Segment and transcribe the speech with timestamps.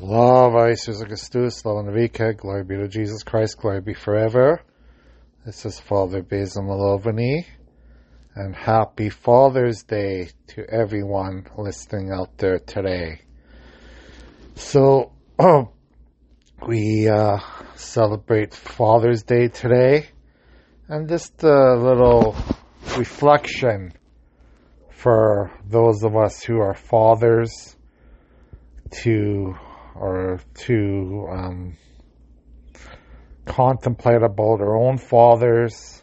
[0.00, 4.62] Slava Jesus Christus, Slava Navika, glory be to Jesus Christ, glory be forever.
[5.44, 7.44] This is Father Basil Malovany,
[8.34, 13.20] and happy Father's Day to everyone listening out there today.
[14.54, 15.12] So,
[16.66, 17.38] we uh,
[17.74, 20.06] celebrate Father's Day today,
[20.88, 22.34] and just a little
[22.96, 23.92] reflection
[24.92, 27.76] for those of us who are fathers
[29.02, 29.54] to
[30.00, 31.76] or to um,
[33.44, 36.02] contemplate about our own fathers,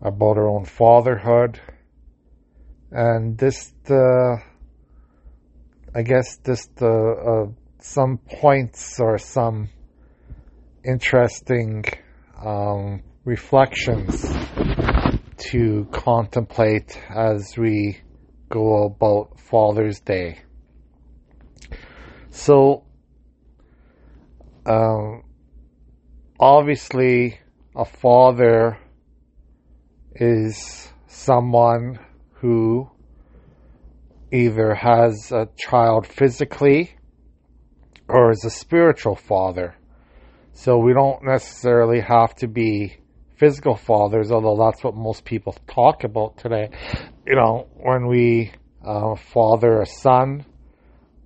[0.00, 1.60] about our own fatherhood,
[2.92, 4.36] and just uh,
[5.92, 7.46] I guess just uh, uh,
[7.80, 9.70] some points or some
[10.84, 11.84] interesting
[12.44, 14.22] um, reflections
[15.50, 17.98] to contemplate as we
[18.50, 20.38] go about Father's Day.
[22.30, 22.83] So,
[24.66, 25.22] um,
[26.40, 27.38] obviously,
[27.76, 28.78] a father
[30.14, 31.98] is someone
[32.34, 32.88] who
[34.32, 36.94] either has a child physically
[38.08, 39.76] or is a spiritual father.
[40.52, 42.96] So we don't necessarily have to be
[43.36, 46.70] physical fathers, although that's what most people talk about today.
[47.26, 48.52] You know, when we
[48.84, 50.46] uh, father a son,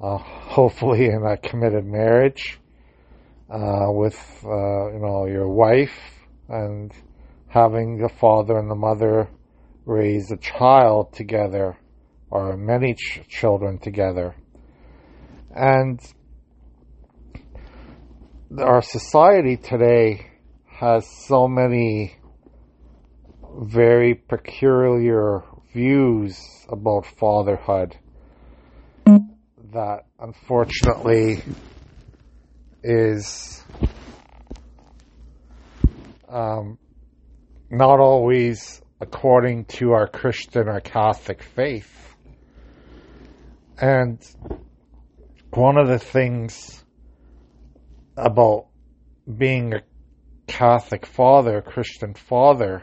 [0.00, 2.58] uh, hopefully in a committed marriage
[3.50, 5.98] uh, with uh, you know your wife
[6.48, 6.92] and
[7.48, 9.28] having the father and the mother
[9.84, 11.76] raise a child together
[12.30, 14.34] or many ch- children together.
[15.54, 16.00] And
[18.58, 20.30] our society today
[20.66, 22.16] has so many
[23.60, 27.96] very peculiar views about fatherhood
[29.72, 31.42] that unfortunately
[32.82, 33.62] is
[36.28, 36.78] um,
[37.70, 42.14] not always according to our Christian or Catholic faith.
[43.78, 44.18] And
[45.50, 46.84] one of the things
[48.16, 48.66] about
[49.36, 49.82] being a
[50.46, 52.82] Catholic father, a Christian father,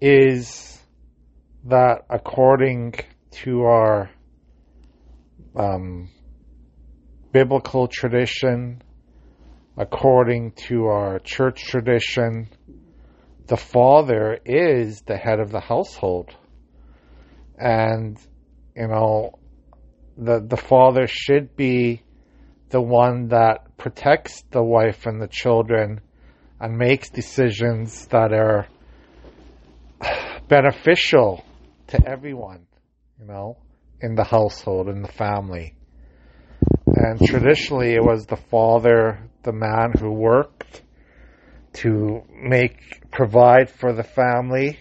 [0.00, 0.78] is
[1.64, 2.94] that according
[3.30, 4.10] to our
[5.56, 6.08] um,
[7.34, 8.80] biblical tradition,
[9.76, 12.48] according to our church tradition,
[13.48, 16.30] the father is the head of the household.
[17.58, 18.16] And,
[18.76, 19.32] you know,
[20.16, 22.02] the, the father should be
[22.70, 26.00] the one that protects the wife and the children
[26.60, 28.68] and makes decisions that are
[30.48, 31.44] beneficial
[31.88, 32.66] to everyone,
[33.18, 33.58] you know
[34.04, 35.73] in the household, in the family.
[37.04, 40.80] And traditionally, it was the father, the man who worked
[41.74, 44.78] to make, provide for the family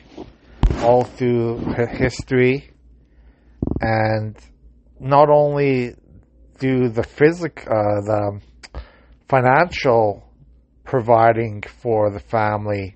[0.77, 1.57] all through
[1.91, 2.71] history.
[3.81, 4.37] And
[5.01, 5.95] not only
[6.59, 8.41] do the physic, uh, the
[9.27, 10.23] financial
[10.85, 12.95] providing for the family,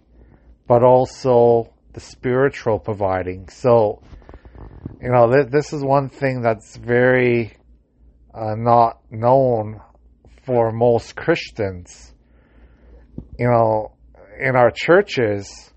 [0.67, 3.49] but also the spiritual providing.
[3.49, 4.01] So
[5.01, 7.56] you know, th- this is one thing that's very
[8.37, 9.81] uh, not known
[10.45, 12.13] for most Christians.
[13.39, 13.93] You know,
[14.39, 15.73] in our churches,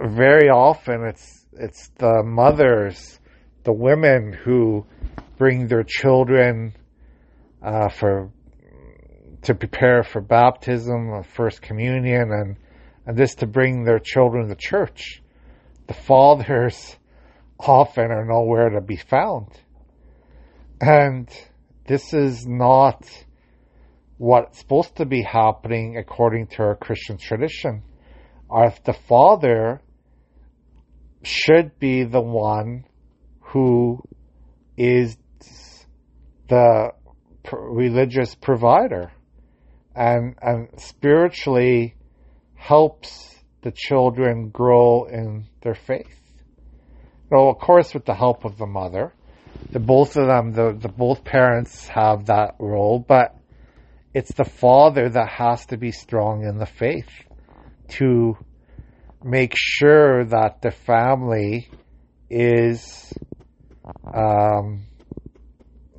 [0.00, 3.18] very often it's it's the mothers,
[3.64, 4.86] the women who
[5.36, 6.74] bring their children
[7.62, 8.30] uh, for
[9.42, 12.56] to prepare for baptism, or first communion, and
[13.06, 15.20] and this to bring their children to church.
[15.88, 16.96] The fathers
[17.58, 19.48] often are nowhere to be found.
[20.80, 21.28] And
[21.86, 23.04] this is not
[24.16, 27.82] what's supposed to be happening according to our Christian tradition.
[28.48, 29.82] Our, the father
[31.22, 32.84] should be the one
[33.40, 34.02] who
[34.76, 35.16] is
[36.48, 36.92] the
[37.52, 39.12] religious provider
[39.94, 41.94] and, and spiritually
[42.54, 46.16] helps the children grow in their faith.
[47.30, 49.12] Well, of course, with the help of the mother.
[49.72, 53.36] The both of them, the, the both parents have that role, but
[54.12, 57.10] it's the father that has to be strong in the faith
[57.90, 58.36] to
[59.22, 61.70] make sure that the family
[62.28, 63.12] is
[64.12, 64.86] um,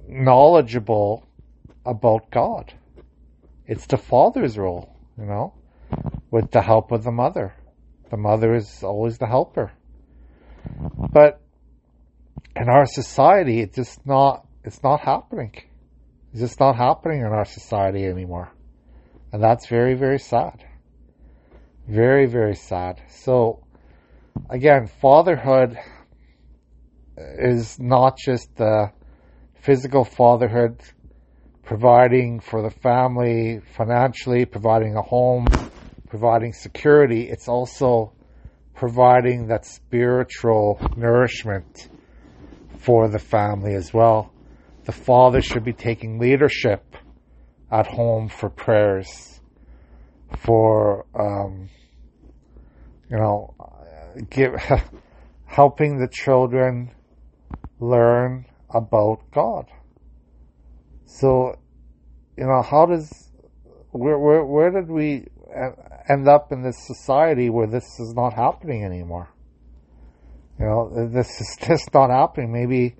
[0.07, 1.25] knowledgeable
[1.85, 2.73] about God.
[3.65, 5.53] It's the father's role, you know,
[6.29, 7.53] with the help of the mother.
[8.09, 9.71] The mother is always the helper.
[11.13, 11.41] But
[12.56, 15.54] in our society, it's just not, it's not happening.
[16.31, 18.51] It's just not happening in our society anymore.
[19.31, 20.63] And that's very, very sad.
[21.88, 23.01] Very, very sad.
[23.10, 23.63] So,
[24.50, 25.78] again, fatherhood
[27.18, 28.92] is not just the
[29.62, 30.81] physical fatherhood,
[31.63, 35.48] providing for the family financially, providing a home,
[36.10, 37.30] providing security.
[37.30, 38.13] It's also
[38.75, 41.89] providing that spiritual nourishment
[42.81, 44.33] for the family as well.
[44.86, 46.95] The father should be taking leadership
[47.69, 49.39] at home for prayers,
[50.44, 51.69] for um,
[53.10, 53.54] you know,
[54.30, 54.54] give
[55.45, 56.92] helping the children
[57.80, 59.68] learn about God.
[61.06, 61.60] So,
[62.38, 63.31] you know, how does
[63.92, 65.28] where where where did we
[66.10, 69.30] end up in this society where this is not happening anymore?
[70.62, 72.52] You know, this is just not happening.
[72.52, 72.96] Maybe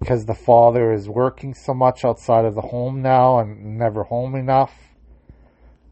[0.00, 4.34] because the father is working so much outside of the home now and never home
[4.34, 4.72] enough.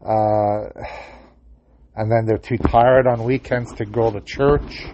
[0.05, 0.69] Uh,
[1.95, 4.85] and then they're too tired on weekends to go to church.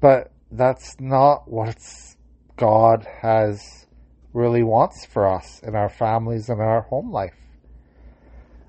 [0.00, 1.78] But that's not what
[2.56, 3.86] God has
[4.34, 7.47] really wants for us in our families and our home life.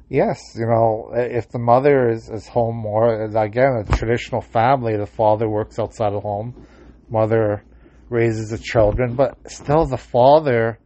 [0.10, 5.06] Yes, you know, if the mother is, is home more, again, a traditional family, the
[5.06, 6.66] father works outside of home,
[7.10, 7.64] mother
[8.10, 10.80] raises the children, but still the father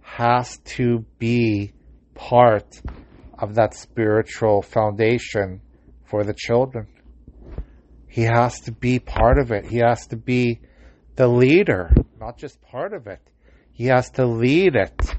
[0.00, 1.72] has to be
[2.14, 2.80] part
[3.36, 5.60] of that spiritual foundation
[6.04, 6.86] for the children.
[8.06, 9.66] He has to be part of it.
[9.66, 10.60] He has to be
[11.16, 11.90] the leader,
[12.20, 13.20] not just part of it.
[13.72, 15.16] He has to lead it.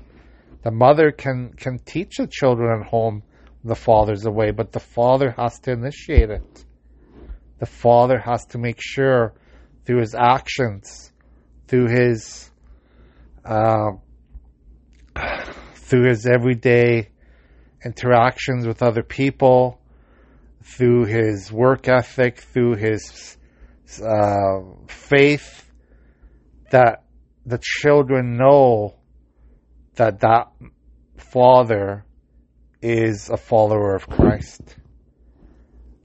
[0.64, 3.24] The mother can, can teach the children at home
[3.64, 6.66] the father's away, but the father has to initiate it.
[7.60, 9.34] The father has to make sure
[9.86, 11.12] through his actions,
[11.68, 12.50] through his,
[13.44, 13.92] uh,
[15.76, 17.10] through his everyday
[17.84, 19.82] interactions with other people,
[20.64, 23.38] through his work ethic, through his
[24.02, 25.70] uh, faith,
[26.72, 27.04] that
[27.46, 28.96] the children know
[29.96, 30.52] that that
[31.18, 32.06] father
[32.82, 34.62] is a follower of Christ.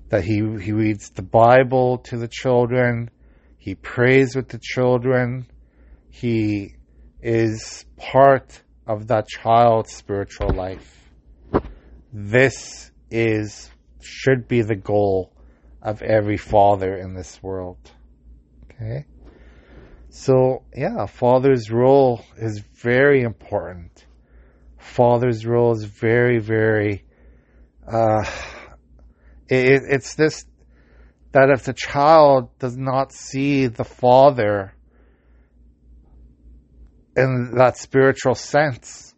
[0.09, 3.11] That he, he reads the Bible to the children,
[3.59, 5.47] he prays with the children,
[6.11, 6.75] he
[7.23, 11.11] is part of that child's spiritual life.
[12.13, 15.33] This is, should be the goal
[15.83, 17.91] of every father in this world.
[18.71, 19.07] Okay?
[20.11, 24.07] So, yeah, father's role is very important.
[24.85, 27.05] Father's role is very, very,
[27.91, 28.25] uh,
[29.49, 30.45] it, it's this,
[31.33, 34.75] that if the child does not see the father
[37.17, 39.15] in that spiritual sense,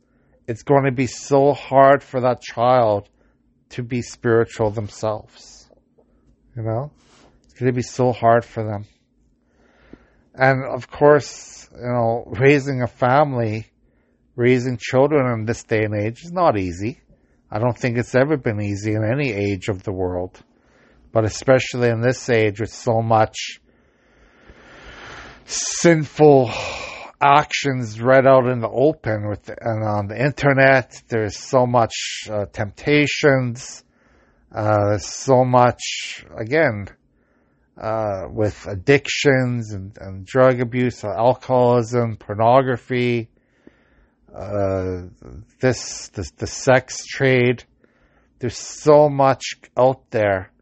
[0.47, 3.09] it's going to be so hard for that child
[3.71, 5.69] to be spiritual themselves.
[6.57, 6.93] You know?
[7.45, 8.87] It's going to be so hard for them.
[10.33, 13.67] And of course, you know, raising a family,
[14.37, 17.01] raising children in this day and age is not easy.
[17.51, 20.41] I don't think it's ever been easy in any age of the world.
[21.13, 23.61] But especially in this age with so much
[25.47, 26.51] sinful
[27.21, 31.03] actions right out in the open with the, and on the internet.
[31.09, 31.95] There's so much
[32.31, 33.83] uh, temptations.
[34.53, 36.89] Uh, so much again
[37.81, 43.29] uh, with addictions and, and drug abuse, alcoholism, pornography.
[44.37, 45.09] Uh,
[45.61, 47.65] this, this the sex trade.
[48.39, 49.45] There's so much
[49.79, 50.53] out there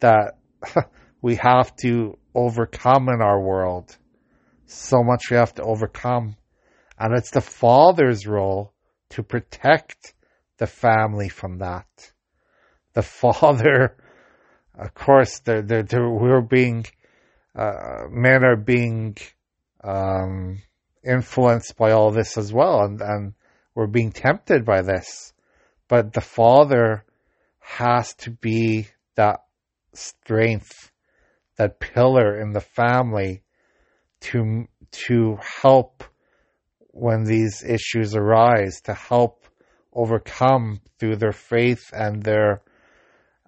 [0.00, 0.36] that
[1.22, 3.96] we have to overcome in our world
[4.66, 6.36] so much we have to overcome.
[6.98, 8.72] And it's the father's role
[9.10, 10.14] to protect
[10.58, 11.86] the family from that.
[12.92, 13.96] The father,
[14.78, 16.86] of course, they're, they're, they're, we're being,
[17.56, 19.16] uh, men are being
[19.82, 20.62] um,
[21.06, 23.34] influenced by all this as well, and, and
[23.74, 25.32] we're being tempted by this.
[25.88, 27.04] But the father
[27.60, 29.40] has to be that
[29.94, 30.90] strength,
[31.56, 33.42] that pillar in the family
[34.20, 36.04] to to help
[36.78, 39.44] when these issues arise, to help
[39.92, 42.62] overcome through their faith and their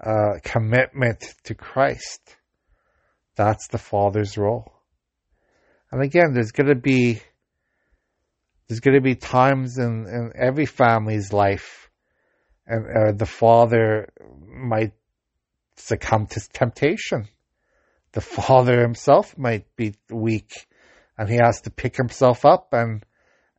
[0.04, 2.36] uh, commitment to Christ.
[3.36, 4.72] That's the father's role.
[5.92, 7.20] And again, there's going to be
[8.68, 11.90] there's going to be times in, in every family's life,
[12.66, 14.08] and uh, the father
[14.46, 14.92] might
[15.76, 17.28] succumb to temptation.
[18.12, 20.66] The father himself might be weak
[21.18, 23.04] and he has to pick himself up and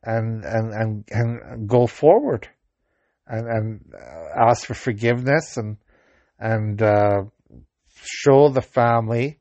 [0.02, 2.48] and and and, and go forward
[3.26, 3.92] and and
[4.36, 5.76] ask for forgiveness and
[6.38, 7.22] and uh,
[7.94, 9.38] show the family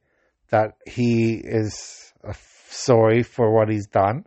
[0.49, 2.13] that he is
[2.69, 4.25] sorry for what he's done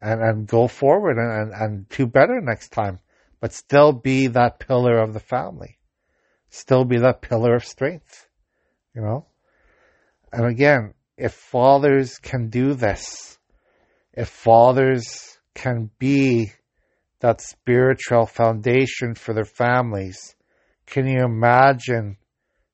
[0.00, 2.98] and, and go forward and, and, and do better next time,
[3.40, 5.78] but still be that pillar of the family,
[6.50, 8.28] still be that pillar of strength,
[8.94, 9.26] you know?
[10.32, 13.38] And again, if fathers can do this,
[14.12, 16.52] if fathers can be
[17.20, 20.36] that spiritual foundation for their families,
[20.86, 22.16] can you imagine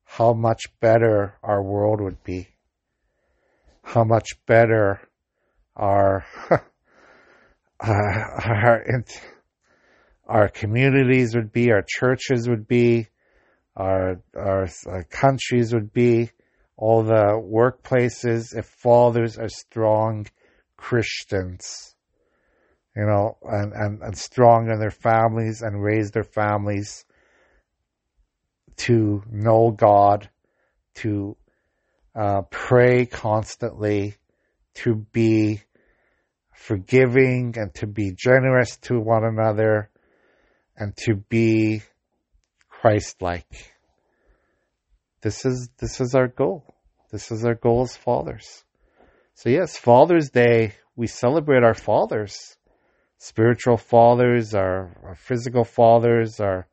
[0.05, 2.49] how much better our world would be?
[3.83, 5.01] How much better
[5.77, 6.25] our
[7.81, 8.85] uh, our
[10.27, 13.09] our communities would be, our churches would be,
[13.77, 16.31] our our uh, countries would be,
[16.77, 20.27] all the workplaces if fathers are strong
[20.77, 21.95] Christians,
[22.97, 27.05] you know, and, and, and strong in their families and raise their families
[28.77, 30.29] to know God,
[30.97, 31.37] to
[32.15, 34.17] uh, pray constantly,
[34.75, 35.63] to be
[36.55, 39.91] forgiving and to be generous to one another
[40.77, 41.83] and to be
[42.69, 43.75] Christ-like.
[45.21, 46.65] This is, this is our goal.
[47.11, 48.65] This is our goal as fathers.
[49.35, 52.57] So yes, Father's Day, we celebrate our fathers,
[53.19, 56.69] spiritual fathers, our, our physical fathers, our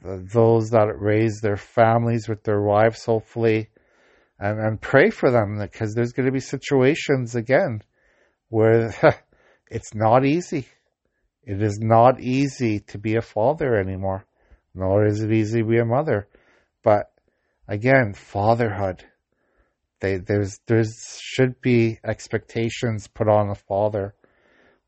[0.00, 3.68] those that raise their families with their wives, hopefully,
[4.38, 7.82] and, and pray for them because there's going to be situations again
[8.48, 8.92] where
[9.70, 10.66] it's not easy.
[11.42, 14.26] It is not easy to be a father anymore,
[14.74, 16.28] nor is it easy to be a mother.
[16.82, 17.10] But
[17.66, 19.04] again, fatherhood.
[20.00, 24.14] They, there's there's should be expectations put on a father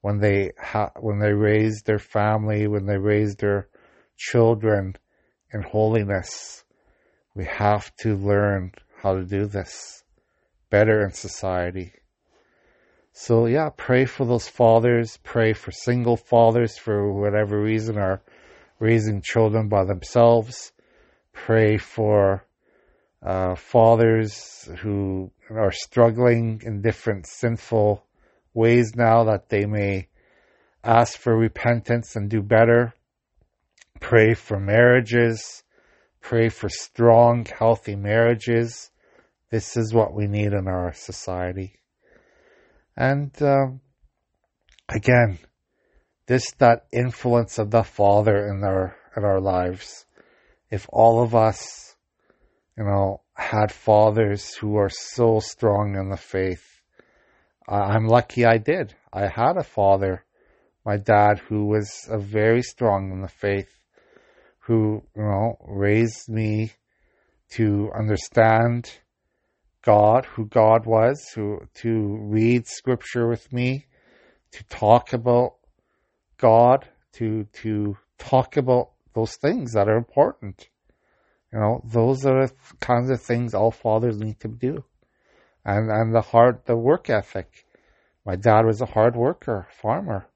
[0.03, 3.69] when they ha- when they raise their family, when they raise their
[4.17, 4.95] children
[5.53, 6.65] in holiness.
[7.35, 10.05] We have to learn how to do this
[10.71, 11.93] better in society.
[13.23, 18.23] So yeah, pray for those fathers, pray for single fathers for whatever reason are
[18.79, 20.73] raising children by themselves.
[21.35, 22.47] Pray for
[23.23, 28.07] uh, fathers who are struggling in different sinful
[28.55, 30.09] ways now that they may
[30.83, 32.95] ask for repentance and do better.
[34.01, 35.63] Pray for marriages.
[36.23, 38.91] Pray for strong, healthy marriages.
[39.51, 41.80] This is what we need in our society.
[42.97, 43.81] And um,
[44.89, 45.39] again,
[46.27, 50.07] this that influence of the Father in our in our lives.
[50.71, 51.97] If all of us,
[52.79, 56.83] you know, had fathers who are so strong in the faith,
[57.69, 58.95] I'm lucky I did.
[59.13, 60.25] I had a father,
[60.85, 63.81] my dad, who was very strong in the faith
[64.71, 66.73] who, you know, raised me
[67.51, 68.89] to understand
[69.83, 73.87] God, who God was, who, to read scripture with me,
[74.53, 75.55] to talk about
[76.39, 80.69] God, to, to talk about those things that are important.
[81.53, 84.85] You know, those are the kinds of things all fathers need to do.
[85.65, 87.67] And, and the hard, the work ethic.
[88.25, 90.27] My dad was a hard worker, farmer.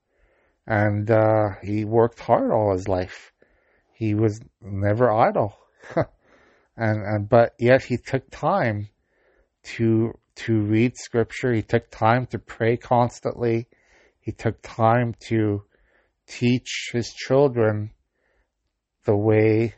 [0.67, 3.33] And, uh, he worked hard all his life
[3.95, 5.57] he was never idle.
[5.97, 6.07] and,
[6.77, 8.89] and, but yet he took time
[9.65, 11.53] to, to read scripture.
[11.53, 13.69] He took time to pray constantly.
[14.21, 15.65] He took time to
[16.27, 17.91] teach his children
[19.05, 19.75] the way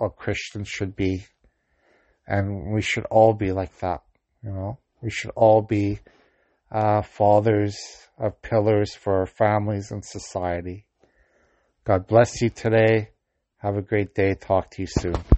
[0.00, 1.26] a Christian should be.
[2.26, 4.02] And we should all be like that,
[4.42, 4.78] you know?
[5.00, 6.00] We should all be
[6.70, 7.76] uh, fathers
[8.18, 10.86] of pillars for our families and society.
[11.84, 13.10] God bless you today.
[13.58, 14.34] Have a great day.
[14.34, 15.37] Talk to you soon.